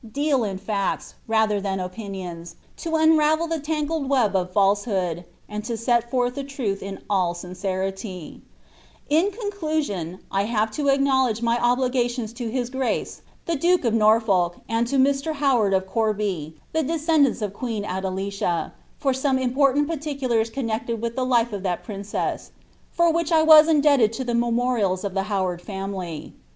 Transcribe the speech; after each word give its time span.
deal 0.13 0.43
in 0.43 0.57
facts 0.57 1.13
ratlier 1.29 1.61
tlian 1.61 1.79
opinions, 1.85 2.55
in 2.83 2.91
unruvel 2.91 3.51
Ihe 3.51 3.61
tangled 3.61 4.09
web 4.09 4.35
ol" 4.35 4.47
felsehfjod, 4.47 5.23
and 5.47 5.63
tn 5.63 5.77
set 5.77 6.09
forth 6.09 6.33
the 6.33 6.43
truth 6.43 6.81
in 6.81 6.97
alt 7.07 7.37
sincerity, 7.37 8.41
In 9.09 9.29
conclusion, 9.29 10.17
I 10.31 10.45
have 10.45 10.71
to 10.71 10.87
acknowledge 10.87 11.43
my 11.43 11.59
obligations 11.61 12.33
to 12.33 12.49
iits 12.49 12.71
Efrace 12.71 13.21
Ihe 13.47 13.59
duke 13.59 13.85
of 13.85 13.93
Norfolk, 13.93 14.55
and 14.67 14.87
to 14.87 14.97
Mr. 14.97 15.35
Howard 15.35 15.75
of 15.75 15.85
Uorby, 15.85 16.53
the 16.73 16.81
descendsnis 16.83 17.43
of 17.43 17.53
queen 17.53 17.83
Adelicio, 17.83 18.71
for 18.97 19.13
some 19.13 19.37
important 19.37 19.87
parliculars 19.87 20.51
connected 20.51 20.99
with 20.99 21.15
the 21.15 21.25
nfe 21.27 21.53
of 21.53 21.61
that 21.61 21.83
princess, 21.83 22.49
for 22.89 23.11
which 23.13 23.31
I 23.31 23.43
was 23.43 23.67
indebted 23.67 24.11
to 24.13 24.23
Ihe 24.23 24.29
■• 24.35 24.39
Memorials 24.39 25.03
ol 25.05 25.11
the 25.11 25.25
Hownrd 25.25 25.63
Pamily." 25.63 26.31